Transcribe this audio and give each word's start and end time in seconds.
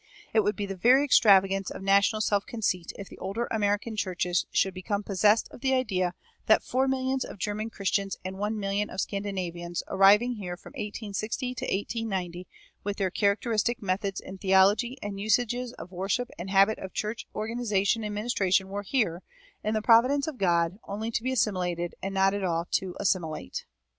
It 0.33 0.39
would 0.39 0.55
be 0.55 0.65
the 0.65 0.75
very 0.75 1.05
extravagance 1.05 1.69
of 1.69 1.83
national 1.83 2.21
self 2.21 2.47
conceit 2.47 2.91
if 2.97 3.07
the 3.07 3.19
older 3.19 3.47
American 3.51 3.95
churches 3.95 4.47
should 4.49 4.73
become 4.73 5.03
possessed 5.03 5.47
of 5.51 5.61
the 5.61 5.75
idea 5.75 6.15
that 6.47 6.63
four 6.63 6.87
millions 6.87 7.23
of 7.23 7.37
German 7.37 7.69
Christians 7.69 8.17
and 8.25 8.39
one 8.39 8.59
million 8.59 8.89
of 8.89 8.99
Scandinavians, 8.99 9.83
arriving 9.87 10.37
here 10.37 10.57
from 10.57 10.71
1860 10.71 11.53
to 11.53 11.65
1890, 11.65 12.47
with 12.83 12.97
their 12.97 13.11
characteristic 13.11 13.79
methods 13.83 14.19
in 14.19 14.39
theology 14.39 14.97
and 15.03 15.19
usages 15.21 15.71
of 15.73 15.91
worship 15.91 16.31
and 16.35 16.49
habits 16.49 16.81
of 16.81 16.93
church 16.93 17.27
organization 17.35 18.01
and 18.01 18.09
administration, 18.11 18.69
were 18.69 18.81
here, 18.81 19.21
in 19.63 19.75
the 19.75 19.83
providence 19.83 20.25
of 20.25 20.39
God, 20.39 20.79
only 20.87 21.11
to 21.11 21.21
be 21.21 21.31
assimilated 21.31 21.93
and 22.01 22.11
not 22.15 22.33
at 22.33 22.43
all 22.43 22.65
to 22.71 22.95
assimilate. 22.99 23.65